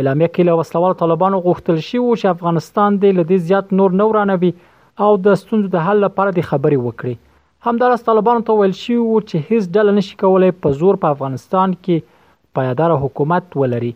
اعلامیه 0.00 0.28
کې 0.28 0.46
له 0.48 0.56
وسلوال 0.62 0.94
طالبانو 1.02 1.38
غوښتل 1.44 1.76
شي 1.84 2.00
او 2.00 2.08
چې 2.08 2.32
افغانستان 2.38 2.96
د 3.04 3.14
لدې 3.18 3.50
زیات 3.50 3.70
نور 3.80 3.94
نو 4.00 4.06
رانوي 4.16 4.50
او 5.06 5.08
د 5.26 5.38
ستونزو 5.42 5.70
د 5.74 5.86
حل 5.86 6.02
لپاره 6.06 6.34
د 6.38 6.46
خبرې 6.48 6.78
وکړي 6.82 7.70
همدارس 7.70 8.04
طالبانو 8.08 8.44
ته 8.48 8.58
ویل 8.58 8.74
شي 8.80 8.98
او 9.04 9.20
چې 9.28 9.46
هیڅ 9.52 9.70
ډله 9.76 9.94
نشي 10.00 10.18
کولای 10.24 10.52
په 10.66 10.78
زور 10.82 11.00
په 11.04 11.16
افغانستان 11.16 11.76
کې 11.78 12.12
پایدار 12.58 12.96
حکومت 13.06 13.56
ولري 13.62 13.90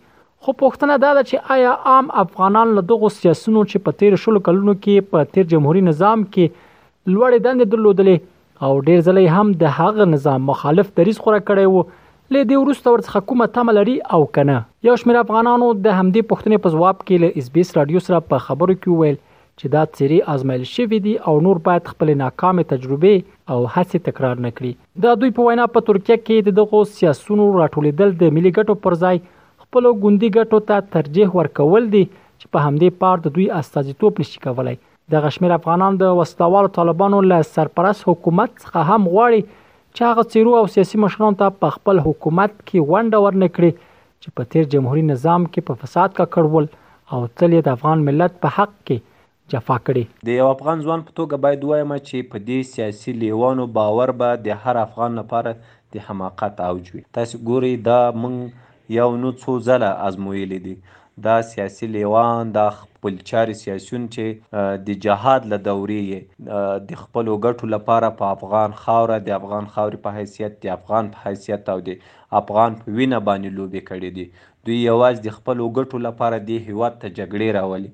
خو 0.47 0.55
پوښتنه 0.65 0.99
دا 1.05 1.13
ده 1.19 1.27
چې 1.29 1.55
آیا 1.59 1.75
عام 1.93 2.11
افغانان 2.25 2.75
له 2.79 2.87
دغو 2.93 3.13
سیاسونو 3.19 3.65
چې 3.71 3.87
په 3.89 4.01
تیر 4.03 4.17
شلو 4.27 4.43
کلونو 4.51 4.75
کې 4.79 5.15
په 5.15 5.33
تیر 5.35 5.51
جمهوریت 5.55 5.89
نظام 5.93 6.25
کې 6.29 6.69
لوړې 7.13 7.49
دندې 7.49 7.75
درلودلې 7.75 8.29
او 8.69 8.73
ډېر 8.81 9.09
ځلې 9.09 9.39
هم 9.39 9.59
د 9.65 9.77
هغه 9.81 10.11
نظام 10.15 10.49
مخالف 10.53 10.93
دریز 11.01 11.21
خوره 11.25 11.45
کړی 11.51 11.75
وو 11.75 11.89
له 12.35 12.47
دې 12.51 12.59
وروسته 12.65 12.91
ورڅخه 12.95 13.21
کومه 13.31 13.47
تمه 13.55 13.73
لري 13.77 13.95
او 14.17 14.19
کنه 14.37 14.57
یو 14.89 14.93
شمېر 15.01 15.17
افغانانو 15.21 15.71
د 15.79 15.97
همدې 16.01 16.29
پښتنې 16.33 16.61
په 16.67 16.75
ځواب 16.77 17.01
کې 17.01 17.23
له 17.23 17.41
اس 17.43 17.49
بي 17.57 17.65
اس 17.67 17.73
رادیو 17.79 18.03
سره 18.09 18.21
په 18.29 18.45
خبرو 18.45 18.77
کې 18.77 18.91
وویل 18.93 19.17
چې 19.17 19.73
دا 19.73 19.81
تیری 19.97 20.19
آزمایل 20.37 20.67
شوی 20.73 21.01
دی 21.07 21.15
او 21.33 21.35
نور 21.47 21.61
باید 21.67 21.91
خپل 21.95 22.13
ناکام 22.21 22.63
تجربه 22.75 23.13
او 23.55 23.59
هڅه 23.63 24.03
تکرار 24.11 24.39
نکړي 24.45 25.03
دا 25.07 25.15
دوی 25.23 25.35
په 25.41 25.49
وینا 25.51 25.67
په 25.77 25.87
ترکیه 25.89 26.21
کې 26.23 26.57
دغه 26.61 26.85
سیاسونو 26.99 27.49
راټولیدل 27.59 28.15
د 28.23 28.35
ملي 28.41 28.55
ګټو 28.57 28.85
پر 28.87 28.97
ځای 29.01 29.23
خپل 29.67 29.91
ګوندی 30.05 30.33
ګټو 30.37 30.65
ته 30.71 30.87
ترجیح 30.97 31.37
ورکول 31.41 31.91
دي 31.97 32.05
چې 32.07 32.55
په 32.55 32.69
همدې 32.69 33.01
پار 33.05 33.25
د 33.27 33.37
دوی 33.41 33.51
استازیتوب 33.63 34.23
نشي 34.25 34.45
کولای 34.47 34.81
د 35.17 35.27
غشمیر 35.27 35.59
افغانان 35.61 36.01
د 36.05 36.19
وسلوالو 36.23 36.75
طالبانو 36.83 37.25
له 37.33 37.51
سرپرست 37.55 38.09
حکومت 38.13 38.57
څخه 38.61 38.93
هم 38.95 39.11
غواړي 39.17 39.59
چې 39.97 40.11
هغه 40.11 40.23
سیرو 40.35 40.53
او 40.61 40.67
سیاسي 40.73 40.99
مشرانو 41.05 41.39
ته 41.43 41.55
په 41.65 41.77
خپل 41.77 42.01
حکومت 42.09 42.57
کې 42.57 42.91
ونډه 42.91 43.23
ورنکړي 43.25 43.71
چې 44.23 44.35
په 44.41 44.51
تیر 44.55 44.69
جمهوریت 44.75 45.09
نظام 45.11 45.47
کې 45.55 45.67
په 45.71 45.85
فساد 45.85 46.15
کا 46.19 46.27
کړول 46.39 46.69
او 47.15 47.21
تل 47.43 47.57
د 47.69 47.73
افغان 47.79 48.05
ملت 48.11 48.37
په 48.45 48.57
حق 48.59 48.75
کې 48.75 49.09
جفا 49.55 49.77
کړي 49.89 50.29
د 50.31 50.37
یو 50.39 50.49
افغان 50.57 50.85
ځوان 50.87 51.01
په 51.09 51.15
توګه 51.21 51.45
باید 51.47 51.67
وایم 51.73 51.95
چې 52.09 52.29
په 52.35 52.43
دې 52.49 52.59
سیاسي 52.75 53.15
لیوانو 53.25 53.67
باور 53.79 54.15
به 54.23 54.33
با 54.41 54.45
د 54.49 54.61
هر 54.67 54.81
افغان 54.85 55.19
لپاره 55.23 55.55
د 55.95 56.07
حماقت 56.09 56.63
اوج 56.69 56.93
وي 56.95 57.03
تاسو 57.21 57.43
ګوري 57.53 57.73
دا 57.91 58.01
مونږ 58.25 58.99
یو 59.01 59.11
نو 59.25 59.33
څو 59.41 59.57
ځله 59.69 59.91
ازمویلې 60.11 60.69
دي 60.69 60.77
دا 61.25 61.41
سیاسي 61.43 61.87
لیوان 61.87 62.53
دا 62.55 62.63
خپل 62.75 63.17
چاري 63.31 63.55
سیاسيون 63.61 64.05
چې 64.17 64.77
د 64.89 64.99
جهاد 65.07 65.47
له 65.53 65.59
دورې 65.67 66.61
د 66.91 67.01
خپل 67.01 67.31
ګټو 67.47 67.71
لپاره 67.75 68.11
په 68.21 68.27
افغان 68.37 68.77
خاوره 68.83 69.19
د 69.27 69.31
افغان 69.39 69.67
خاورې 69.75 70.03
په 70.07 70.15
حیثیت 70.19 70.59
د 70.65 70.69
افغان 70.77 71.09
په 71.15 71.27
حیثیت 71.31 71.69
او 71.75 71.81
د 71.89 71.99
افغان 72.43 72.79
په 72.83 72.97
وینه 73.01 73.19
باندې 73.31 73.57
لوبې 73.59 73.83
کړې 73.91 74.11
دي 74.19 74.27
دوی 74.69 74.79
یوازې 74.85 75.23
د 75.27 75.37
خپل 75.39 75.65
ګټو 75.81 76.03
لپاره 76.07 76.39
د 76.39 76.71
هیواد 76.71 76.97
ته 77.03 77.13
جګړې 77.19 77.57
راولي 77.59 77.91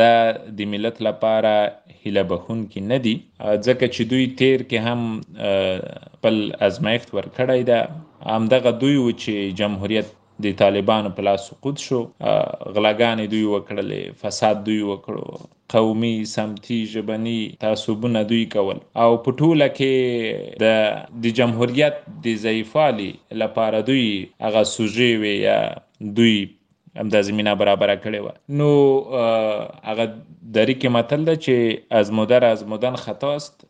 دا 0.00 0.14
د 0.58 0.68
ملت 0.72 0.96
لپاره 1.08 1.52
هله 2.02 2.22
بخون 2.32 2.58
کې 2.70 2.80
نه 2.90 2.98
دي 3.04 3.14
ځکه 3.66 3.84
چې 3.94 4.02
دوی 4.10 4.26
تیر 4.40 4.58
کې 4.70 4.78
هم 4.86 5.00
بل 6.22 6.36
ازمایښت 6.68 7.08
ورکړی 7.16 7.60
دا 7.70 7.80
همدغه 8.34 8.70
دوی 8.82 8.96
و 9.00 9.08
چې 9.24 9.32
جمهوریت 9.60 10.08
د 10.44 10.52
طالبانو 10.60 11.10
په 11.16 11.22
لاس 11.26 11.42
سقوط 11.48 11.78
شو 11.88 11.98
غلاګانې 11.98 13.28
دوی 13.34 13.42
وکړلې 13.50 14.00
فساد 14.22 14.64
دوی 14.68 14.78
وکړو 14.88 15.44
قومي 15.74 16.12
سمتي 16.32 16.78
ژبني 16.94 17.36
تعصبونه 17.60 18.22
دوی 18.32 18.40
کول 18.56 18.80
او 19.04 19.08
په 19.26 19.34
ټوله 19.40 19.68
کې 19.76 20.58
د 20.64 21.22
د 21.28 21.36
جمهوریت 21.40 22.02
د 22.26 22.40
ضعیفالي 22.46 23.08
لپاره 23.44 23.84
دوی 23.92 24.04
هغه 24.48 24.64
سوژې 24.72 25.12
وي 25.24 25.34
یا 25.44 25.56
دوی 26.18 26.34
همدا 26.98 27.20
زمينه 27.30 27.54
برابر 27.62 27.94
کړې 27.94 28.26
و 28.26 28.60
نو 28.60 29.22
هغه 29.92 30.10
دری 30.58 30.78
کې 30.82 30.94
متل 30.98 31.24
ده 31.32 31.36
چې 31.40 31.98
از 32.02 32.12
مدر 32.22 32.48
از 32.50 32.66
مدن 32.76 32.98
خطا 33.06 33.32
است 33.38 33.66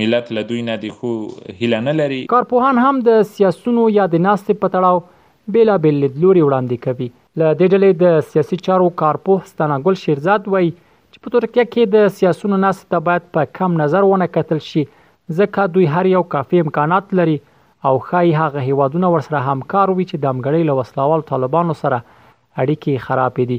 ملت 0.00 0.28
له 0.38 0.42
دوی 0.48 0.64
نه 0.70 0.74
دی 0.82 0.90
خو 0.98 1.12
هیله 1.60 1.78
نه 1.86 1.94
لري 2.02 2.20
کارپوهان 2.38 2.82
هم 2.88 2.98
د 3.12 3.24
سیاسونو 3.38 3.88
یا 4.00 4.10
د 4.16 4.24
ناستې 4.26 4.62
په 4.66 4.74
تړاو 4.76 5.08
بیلابېل 5.54 5.94
لیدلوري 6.04 6.42
وړاندې 6.42 6.84
کوي 6.86 7.08
له 7.40 7.46
دې 7.58 7.66
ډلې 7.72 7.90
د 8.02 8.04
سیاسي 8.32 8.56
چارو 8.66 8.88
کارپوه 9.02 9.40
ستناګل 9.52 9.94
شیرزاد 10.04 10.46
وایي 10.54 10.70
چې 11.12 11.18
په 11.26 11.34
ترکیه 11.36 11.64
کې 11.72 11.86
د 11.96 12.12
سیاسونو 12.20 12.56
ناس 12.66 12.82
ته 12.94 12.98
باید 13.10 13.28
په 13.38 13.44
کم 13.60 13.76
نظر 13.82 14.02
ونه 14.10 14.26
کتل 14.38 14.58
شي 14.70 14.84
ځکه 15.40 15.66
دوی 15.76 15.86
هر 15.96 16.06
یو 16.14 16.22
کافي 16.36 16.60
امکانات 16.64 17.14
لري 17.22 17.36
او 17.90 17.94
خای 18.08 18.32
هغه 18.40 18.64
هیوادونه 18.68 19.10
ورسره 19.12 19.42
همکار 19.48 19.88
وي 19.96 20.04
چې 20.10 20.16
د 20.22 20.32
امګړې 20.32 20.64
له 20.68 20.72
وسلوال 20.80 21.24
طالبانو 21.32 21.76
سره 21.82 21.98
اړیکې 22.06 23.04
خرابې 23.08 23.52
دي 23.52 23.58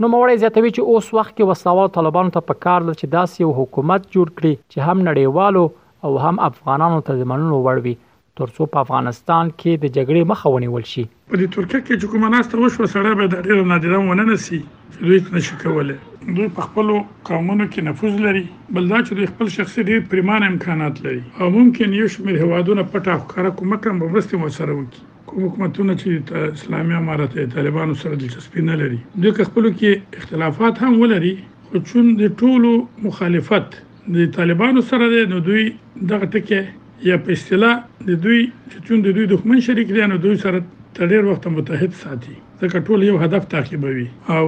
نو 0.00 0.08
موړی 0.14 0.40
زیاتوي 0.42 0.70
چې 0.76 0.88
اوس 0.94 1.12
وخت 1.18 1.32
کې 1.36 1.52
وسلوال 1.52 1.92
طالبانو 1.98 2.34
ته 2.38 2.44
په 2.50 2.60
کار 2.66 2.86
لر 2.88 2.94
چې 3.00 3.14
داسې 3.18 3.44
یو 3.44 3.50
حکومت 3.60 4.08
جوړ 4.14 4.26
کړي 4.36 4.74
چې 4.74 4.78
هم 4.86 5.06
نړیوالو 5.10 5.64
او 6.06 6.16
هم 6.26 6.42
افغانانو 6.52 7.04
ته 7.08 7.20
ضمانونه 7.22 7.60
ورکړي 7.66 7.94
ترڅو 8.40 8.66
په 8.74 8.80
افغانستان 8.80 9.48
کې 9.62 9.80
د 9.80 9.88
جګړې 9.94 10.20
مخه 10.28 10.50
ونیول 10.52 10.84
شي 10.90 11.02
په 11.32 11.40
دې 11.40 11.48
ترکیه 11.56 11.80
کې 11.86 11.98
چې 12.02 12.10
کومه 12.12 12.30
ناسته 12.34 12.60
وشو 12.60 12.86
سره 12.92 13.10
به 13.18 13.26
د 13.32 13.42
ډیر 13.46 13.58
نادره 13.72 13.98
وننه 14.04 14.36
سي 14.44 14.60
دوی 15.00 15.18
نشي 15.34 15.58
کولای 15.64 15.98
دوی 16.38 16.46
په 16.60 16.68
خپل 16.70 16.92
قانونو 17.30 17.66
کې 17.72 17.88
نفوذ 17.90 18.16
لري 18.28 18.42
بل 18.78 18.88
دا 18.94 19.00
چې 19.04 19.18
دوی 19.20 19.28
خپل 19.34 19.52
شخصي 19.58 19.84
ډیر 19.90 20.00
پریمانه 20.14 20.48
امکانات 20.54 21.02
لري 21.08 21.20
او 21.42 21.50
ممکن 21.58 21.98
یو 21.98 22.08
شمېر 22.14 22.40
هوادونه 22.48 22.86
پټه 22.96 23.22
ښکارا 23.22 23.54
کومه 23.62 23.82
کوم 23.86 24.00
مرسته 24.06 24.42
مو 24.44 24.50
سره 24.58 24.72
وکړي 24.74 25.28
کوم 25.32 25.44
حکومتونه 25.50 25.98
چې 26.00 26.58
اسلامي 26.62 26.98
امارت 27.04 27.38
طالبانو 27.60 28.00
سره 28.04 28.22
دلچسپي 28.26 28.64
نه 28.70 28.80
لري 28.84 29.02
دوی 29.22 29.38
خپل 29.52 29.70
کې 29.76 30.22
اختلافات 30.22 30.82
هم 30.86 30.98
ولري 31.06 31.36
خو 31.68 31.84
چون 31.92 32.10
د 32.26 32.36
ټولو 32.44 32.74
مخالفت 33.08 33.80
د 34.20 34.34
طالبانو 34.42 34.88
سره 34.94 35.14
د 35.28 35.42
دوی 35.50 35.70
دغه 36.12 36.36
ټکه 36.36 36.68
یا 37.08 37.16
په 37.26 37.30
اصطلاح 37.36 37.74
د 38.08 38.10
دوی 38.24 38.40
چې 38.70 38.78
چون 38.86 38.96
د 39.06 39.08
دوی 39.16 39.24
دښمن 39.34 39.58
شریک 39.66 39.88
دي 39.94 40.04
نو 40.10 40.16
دوی 40.24 40.36
سره 40.44 40.58
تډیر 40.98 41.22
وخت 41.30 41.44
متحد 41.56 41.92
ساتي 42.02 42.34
ځکه 42.60 42.76
ټول 42.88 43.00
یو 43.10 43.16
هدف 43.24 43.42
تعقیبوي 43.54 44.06
او 44.36 44.42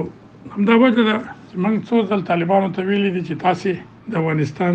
همدا 0.53 0.75
وجه 0.83 1.03
ده 1.09 1.17
چې 1.47 1.55
موږ 1.63 1.75
څو 1.89 1.97
ځل 2.11 2.21
طالبانو 2.29 2.69
ته 2.77 2.81
ویلي 2.89 3.11
دي 3.15 3.21
چې 3.27 3.35
تاسو 3.45 3.71
د 4.13 4.19
افغانستان 4.21 4.73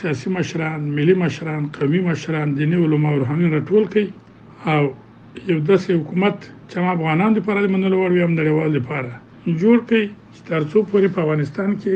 سیاسي 0.00 0.28
مشران 0.38 0.80
ملي 0.96 1.14
مشران 1.24 1.62
قومي 1.78 2.00
مشران 2.08 2.48
دیني 2.58 2.76
علما 2.88 3.08
او 3.14 3.18
روحاني 3.22 3.46
راټول 3.54 3.84
کړي 3.92 4.06
او 4.74 4.82
یو 5.50 5.58
داسې 5.70 5.90
حکومت 6.00 6.36
چې 6.70 6.76
ما 6.88 6.96
افغانان 6.98 7.30
لپاره 7.38 7.72
منلو 7.76 7.96
وړ 8.02 8.10
وي 8.14 8.22
هم 8.26 8.32
نړیوال 8.38 8.70
لپاره 8.80 9.12
جوړ 9.62 9.76
کړي 9.88 10.04
چې 10.34 10.40
تر 10.50 10.60
څو 10.70 10.78
پورې 10.90 11.06
په 11.16 11.24
افغانستان 11.24 11.70
کې 11.82 11.94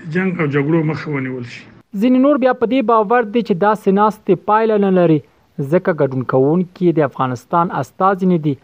د 0.00 0.18
جنگ 0.18 0.30
او 0.40 0.46
جګړو 0.54 0.78
مخه 0.94 1.06
ونیول 1.18 1.46
شي 1.58 1.64
ځینې 2.02 2.20
نور 2.26 2.38
بیا 2.42 2.52
په 2.60 2.66
دې 2.70 2.84
باور 2.90 3.26
دي 3.34 3.40
چې 3.48 3.64
دا 3.64 3.72
سناستې 3.82 4.36
پایله 4.50 4.76
نه 4.84 4.88
لري 4.94 5.16
ځکه 5.72 5.92
ګډون 5.98 6.22
کوونکي 6.32 6.88
د 6.94 7.04
افغانستان 7.08 7.68
استاد 7.80 8.24
نه 8.30 8.38
دي 8.46 8.54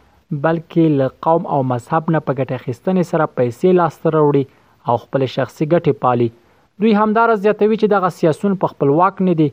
بلکې 0.47 0.97
له 1.01 1.07
قوم 1.27 1.47
او 1.57 1.59
مذهب 1.73 2.11
نه 2.15 2.21
په 2.31 2.37
ګټه 2.41 2.59
اخیستنې 2.61 3.07
سره 3.11 3.29
پیسې 3.37 3.77
لاسته 3.81 4.15
راوړي 4.17 4.43
او 4.91 4.97
خپل 5.03 5.27
شخصي 5.35 5.69
ګټې 5.75 6.03
پالي 6.07 6.29
دوی 6.85 6.97
همدار 7.03 7.35
زیاتوي 7.45 7.77
چې 7.83 7.95
دغه 7.95 8.11
سیاسون 8.19 8.59
په 8.65 8.73
خپلواک 8.75 9.23
نه 9.29 9.37
دي 9.43 9.49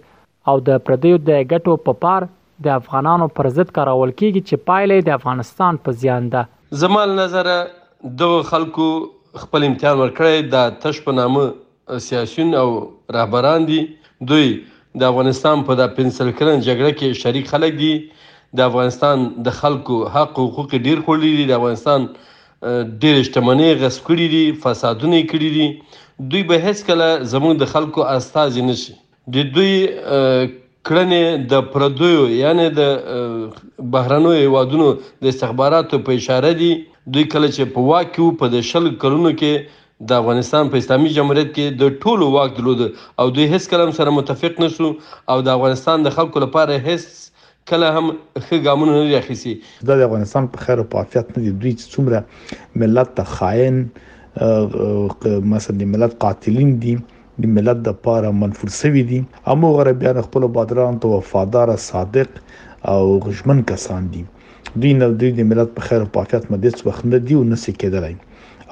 او 0.54 0.58
د 0.72 0.84
پردیو 0.90 1.22
د 1.28 1.40
ګټو 1.54 1.78
په 1.90 2.02
پار 2.08 2.28
د 2.70 2.76
افغانانو 2.80 3.30
پر 3.42 3.52
ضد 3.60 3.76
کارول 3.80 4.16
کیږي 4.16 4.48
چې 4.48 4.66
پایلې 4.72 5.12
د 5.12 5.20
افغانستان 5.20 5.82
په 5.88 6.00
زیان 6.04 6.34
ده 6.36 6.46
زمال 6.86 7.16
نظر 7.22 7.52
دغه 8.26 8.44
خلکو 8.54 8.90
خپل 9.46 9.70
امتحان 9.72 9.98
ورکړی 10.04 10.54
د 10.58 10.76
تش 10.88 11.06
په 11.08 11.18
نامه 11.22 11.48
سیاسيون 11.96 12.54
او 12.54 12.70
رهبران 13.14 13.66
دي 13.68 13.82
دوی 14.32 14.48
د 15.02 15.10
افغانستان 15.12 15.64
په 15.70 15.74
د 15.80 15.88
پنسل 16.00 16.32
کرن 16.40 16.60
جګړه 16.68 16.92
کې 17.02 17.22
شریک 17.24 17.48
خلک 17.54 17.78
دي 17.82 17.92
د 18.60 18.70
افغانستان 18.72 19.26
د 19.48 19.54
خلکو 19.62 20.00
حق 20.18 20.40
او 20.40 20.46
حقوق 20.56 20.76
ډیر 20.90 21.02
خورلي 21.08 21.34
دي 21.40 21.46
د 21.52 21.58
افغانستان 21.60 22.08
ډیر 23.06 23.22
شتمنۍ 23.30 23.74
غصب 23.84 24.06
کړي 24.12 24.28
دي 24.36 24.44
فسادونه 24.66 25.22
کړي 25.34 25.50
دي 25.58 25.68
دوی 26.34 26.44
به 26.52 26.62
هیڅ 26.68 26.84
کله 26.92 27.10
زموږ 27.34 27.60
د 27.64 27.72
خلکو 27.74 28.06
استاد 28.16 28.58
نشي 28.70 28.96
د 29.38 29.50
دوی 29.58 29.74
کړنې 29.78 31.48
د 31.54 31.64
پردویو 31.72 32.28
یعنی 32.42 32.68
د 32.76 33.50
بهرنوي 33.96 34.46
وادونو 34.56 34.92
د 35.26 35.34
استخباراتو 35.34 36.02
په 36.10 36.22
اشاره 36.22 36.54
دي 36.64 36.70
دوی 37.16 37.28
کله 37.34 37.52
چې 37.56 37.76
په 37.78 37.90
واکیو 37.92 38.30
په 38.44 38.52
د 38.58 38.66
شل 38.72 38.90
کلونو 39.06 39.34
کې 39.42 39.84
د 40.02 40.12
افغانستان 40.22 40.68
په 40.74 40.78
اسلامي 40.82 41.10
جمهوریت 41.18 41.48
کې 41.54 41.78
د 41.84 41.94
ټولو 42.02 42.26
واک 42.34 42.52
درلود 42.58 42.82
او 43.20 43.24
دوی 43.36 43.46
هیڅ 43.54 43.64
کلم 43.72 43.92
سره 44.00 44.10
متفق 44.18 44.60
نشو 44.64 44.90
او 45.36 45.38
د 45.46 45.48
افغانستان 45.58 46.04
د 46.06 46.10
خلکو 46.18 46.40
لپاره 46.44 46.76
هیڅ 46.88 47.08
کله 47.72 47.88
هم 47.96 48.06
ښه 48.46 48.58
ګامونه 48.68 48.98
نه 48.98 49.16
اخیسي 49.22 49.54
د 49.92 50.04
افغانستان 50.08 50.50
په 50.58 50.66
خیر 50.68 50.84
او 50.84 50.86
په 50.92 51.02
عافیت 51.04 51.32
نه 51.38 51.44
دي 51.46 51.54
دوی 51.64 51.74
څومره 51.86 52.84
ملت 52.84 53.16
ته 53.22 53.32
خائن 53.40 53.80
مثلا 55.56 55.76
د 55.80 55.90
ملت 55.96 56.14
قاتلین 56.26 56.70
دي 56.86 56.94
د 57.46 57.54
ملت 57.58 57.82
د 57.90 57.98
پاره 58.06 58.32
منفور 58.44 58.74
سوي 58.78 59.04
دي 59.14 59.22
امو 59.56 59.74
غربيان 59.80 60.22
خپل 60.28 60.48
بادران 60.60 61.00
ته 61.08 61.12
وفادار 61.16 61.74
صادق 61.88 62.40
او 62.94 63.02
غشمن 63.28 63.66
کسان 63.74 64.12
دي 64.14 64.24
دوی 64.70 64.96
نه 65.02 65.12
دوی 65.26 65.34
د 65.44 65.50
ملت 65.56 65.76
په 65.82 65.90
خیر 65.90 66.06
او 66.08 66.14
په 66.20 66.26
عافیت 66.28 66.52
مدد 66.58 66.82
وخت 66.92 67.12
نه 67.14 67.18
دي 67.28 67.40
او 67.42 67.44
نسې 67.52 67.82
کېدلای 67.82 68.16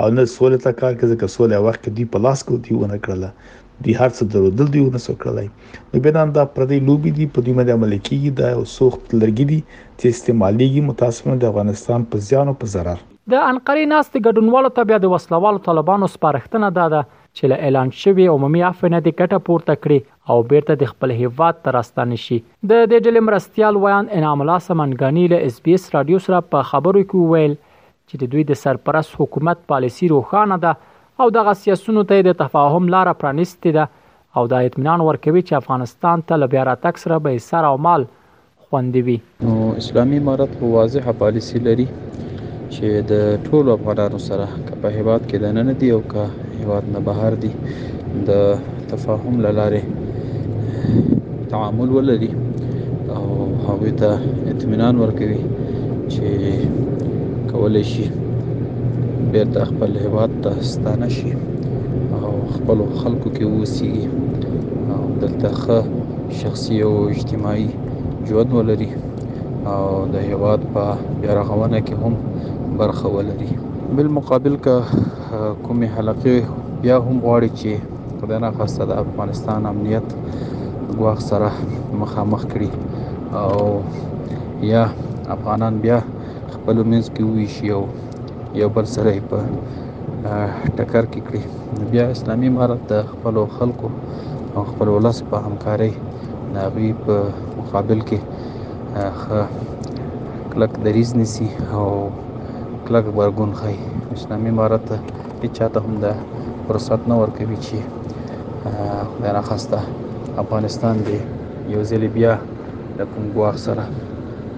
او 0.03 0.07
نه 0.15 0.24
سولې 0.30 0.57
ته 0.63 0.77
کار 0.80 0.95
کوي 1.01 1.09
ځکه 1.12 1.30
سولې 1.33 1.59
وخت 1.68 1.86
دی 1.97 2.06
په 2.15 2.24
لاس 2.27 2.42
کې 2.47 2.63
دی 2.63 2.80
ونه 2.80 2.97
کړله 3.07 3.62
دی 3.86 3.94
هر 4.00 4.12
څه 4.15 4.33
درو 4.33 4.50
دل 4.62 4.71
دی 4.75 4.81
ونه 4.86 5.01
سو 5.06 5.13
کړلای 5.24 5.83
نو 5.94 6.01
به 6.07 6.15
نن 6.18 6.31
دا 6.38 6.44
پردې 6.56 6.88
لوبي 6.89 7.12
دی 7.19 7.27
په 7.36 7.44
دې 7.45 7.51
باندې 7.57 7.80
عمل 7.80 7.94
کیږي 7.97 8.42
دا 8.42 8.50
او 8.59 8.63
سوخت 8.75 9.13
لرګي 9.21 9.45
دی 9.51 9.59
چې 9.74 10.15
استعماليږي 10.15 10.83
متاسفانه 10.89 11.42
د 11.44 11.51
افغانستان 11.53 12.07
په 12.15 12.25
زیان 12.30 12.51
او 12.53 12.56
په 12.63 12.71
zarar 12.75 12.97
د 13.33 13.45
انقرې 13.51 13.92
ناست 13.94 14.18
ګډونوالو 14.25 14.74
ته 14.80 14.89
بیا 14.92 15.00
د 15.06 15.13
وسلوالو 15.15 15.63
طالبانو 15.68 16.09
سپارښتنه 16.15 16.74
داده 16.80 17.00
چې 17.38 17.51
له 17.53 17.65
اعلان 17.68 17.94
شوی 18.01 18.27
عمومي 18.33 18.65
عفو 18.71 18.92
نه 18.95 19.01
د 19.07 19.15
ګټه 19.19 19.47
پورته 19.50 19.77
کړي 19.86 20.33
او 20.33 20.50
بیرته 20.51 20.81
د 20.83 20.92
خپل 20.92 21.13
هیواد 21.21 21.63
ته 21.63 21.75
راستانه 21.77 22.19
شي 22.25 22.38
د 22.42 22.74
دې 22.74 22.97
ډلې 23.06 23.30
مرستيال 23.30 23.80
ویان 23.86 24.12
انعام 24.19 24.45
الله 24.45 24.68
سمنګانی 24.69 25.25
له 25.36 25.51
اس 25.51 25.63
بي 25.68 25.77
اس 25.80 25.88
رادیو 25.97 26.21
سره 26.27 26.42
په 26.56 26.69
خبرو 26.74 27.03
کې 27.07 27.31
ویل 27.33 27.56
چې 28.10 28.16
د 28.22 28.24
دوی 28.34 28.44
د 28.50 28.54
سرپرست 28.63 29.12
حکومت 29.19 29.57
پالیسی 29.72 30.06
روښانه 30.13 30.57
ده 30.66 30.72
او 31.24 31.28
دغه 31.38 31.54
سیاسونو 31.63 32.02
ته 32.12 32.16
د 32.28 32.30
تفاهم 32.42 32.84
لار 32.94 33.07
پرانیستې 33.22 33.69
ده 33.78 33.86
او 34.40 34.44
دا 34.52 34.57
اطمینان 34.68 35.00
ورکوي 35.06 35.42
چې 35.48 35.54
افغانستان 35.62 36.18
ته 36.31 36.40
لبیا 36.44 36.63
راتک 36.69 36.96
سره 37.04 37.16
به 37.28 37.31
سر 37.50 37.63
او 37.72 37.78
مال 37.88 38.02
خوندوي 38.66 39.18
نو 39.48 39.56
اسلامي 39.84 40.18
امارت 40.24 40.52
په 40.60 40.66
واضحه 40.75 41.12
پالیسی 41.22 41.60
لري 41.68 41.88
چې 42.74 42.88
د 43.12 43.13
ټولو 43.48 43.69
افغانانو 43.78 44.19
سره 44.30 44.46
که 44.69 44.74
په 44.84 44.88
هیواد 44.98 45.22
کې 45.30 45.38
د 45.46 45.48
نن 45.60 45.69
دي 45.84 45.90
او 45.98 46.02
که 46.16 46.22
هیواد 46.62 46.84
نه 46.98 47.02
بهر 47.12 47.34
دي 47.46 47.52
د 48.31 48.34
تفاهم 48.92 49.36
لاره 49.60 49.84
تعامل 51.56 51.90
ولري 51.98 52.31
او 53.18 53.24
هغه 53.68 53.92
ته 54.04 54.12
اطمینان 54.54 54.96
ورکوي 55.06 55.42
چې 56.12 56.24
کولای 57.56 57.84
شي 57.84 58.04
بیرته 59.31 59.63
خپل 59.66 59.92
هیواد 60.02 60.30
ته 60.44 60.62
ستانه 60.69 61.07
شي 61.10 61.30
او 62.25 62.31
خپلو 62.56 62.86
خلکو 63.02 63.30
کې 63.36 63.44
واوسیږي 63.48 64.06
او 64.96 65.02
دلته 65.22 65.50
ښه 65.62 65.78
شخصي 66.40 66.78
او 66.88 66.90
اجتماعي 67.18 67.68
ژوند 68.31 68.54
ولري 68.57 68.88
او 69.75 69.84
د 70.13 70.16
هیواد 70.30 70.62
په 70.78 70.84
بیا 71.22 71.34
رغونه 71.40 71.80
کې 71.90 71.96
هم 72.02 72.13
برخه 72.81 73.07
ولري 73.13 73.48
بالمقابل 74.00 74.56
که 74.66 74.75
کومې 75.63 75.88
حلقې 75.96 76.38
بیا 76.81 76.98
هم 77.06 77.18
غواړي 77.28 77.50
چې 77.62 77.72
خدای 78.25 78.40
ناخواسته 78.47 78.85
د 78.85 78.92
افغانستان 79.06 79.66
امنیت 79.71 80.07
ګواښ 80.97 81.19
سره 81.30 81.52
مخامخ 82.04 82.42
کړي 82.52 82.69
او 83.35 83.81
یا 84.74 84.85
افغانان 85.38 85.80
بیا 85.88 86.00
خپلو 86.56 86.81
منځ 86.92 87.06
کې 87.14 87.21
وویشي 87.26 87.68
او 87.76 87.83
یو 88.62 88.69
بل 88.76 88.85
سره 88.95 89.09
یې 89.18 89.24
په 89.30 89.38
ټکر 90.78 91.04
کې 91.12 91.19
کړي 91.28 91.44
بیا 91.94 92.06
اسلامي 92.16 92.47
امارت 92.52 92.81
د 92.92 93.07
خپلو 93.12 93.42
خلکو 93.57 93.88
او 94.56 94.62
خپل 94.71 94.88
ولس 94.95 95.18
په 95.31 95.38
همکارۍ 95.45 95.94
د 96.54 96.56
هغوی 96.66 96.90
په 97.04 97.16
مقابل 97.59 98.00
کې 98.07 98.19
ښه 99.21 99.42
کلک 100.52 100.71
دریځ 100.85 101.09
نیسي 101.21 101.47
او 101.80 101.85
کلک 102.88 103.06
غبرګون 103.14 103.52
ښیي 103.59 103.78
اسلامي 104.19 104.50
امارت 104.54 104.88
هېچا 105.44 105.68
ته 105.74 105.80
هم 105.88 105.94
د 106.04 106.06
فرصت 106.68 107.02
نه 107.14 107.24
ورکوي 107.24 107.57
چې 107.66 107.78
خدای 109.12 109.31
ناخواسته 109.38 109.80
افغانستان 110.44 110.95
دې 111.06 111.19
یو 111.78 111.81
ځل 111.92 112.04
بیا 112.19 112.33
له 112.97 113.04
کوم 113.12 113.26
ګواښ 113.35 113.56
سره 113.66 113.83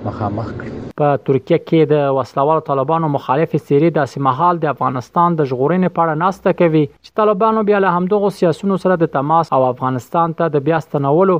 مخامخ 0.09 0.49
کړي 0.59 0.73
په 0.99 1.17
ترکیه 1.29 1.57
کې 1.61 1.89
د 1.89 2.05
وسلوال 2.17 2.61
طالبانو 2.67 3.07
مخالف 3.15 3.51
سری 3.65 3.89
د 3.97 4.05
سیمهال 4.13 4.61
د 4.61 4.69
افغانستان 4.75 5.35
د 5.39 5.49
ژغورنې 5.51 5.93
په 5.97 6.05
اړه 6.05 6.15
ناسته 6.21 6.53
کوي 6.61 6.81
چې 6.87 7.19
طالبانو 7.19 7.63
بیا 7.67 7.81
له 7.83 7.91
همدغه 7.97 8.31
سیاسونو 8.37 8.77
سره 8.83 8.97
د 9.03 9.11
تماس 9.17 9.51
او 9.57 9.59
افغانستان 9.67 10.33
ته 10.39 10.47
د 10.55 10.63
بیا 10.69 10.79
ستنولو 10.85 11.35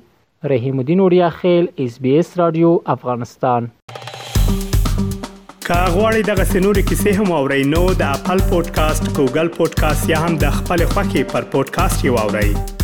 رحیم 0.53 0.81
الدین 0.83 0.99
اوریا 1.05 1.29
خیل 1.37 1.65
اس 1.85 1.97
بي 2.05 2.13
اس 2.23 2.29
رادیو 2.41 2.69
افغانستان 2.95 3.67
کاغوري 5.69 6.25
دغه 6.31 6.47
سنوري 6.51 6.85
کیسې 6.89 7.21
هم 7.21 7.35
او 7.39 7.53
رینو 7.55 7.83
د 8.03 8.17
خپل 8.23 8.43
پودکاسټ 8.49 9.15
ګوګل 9.19 9.55
پودکاسټ 9.61 10.11
یا 10.15 10.23
هم 10.25 10.39
د 10.47 10.55
خپل 10.59 10.85
خاكي 10.95 11.25
پر 11.35 11.49
پودکاسټ 11.55 12.11
یو 12.11 12.19
اوري 12.25 12.77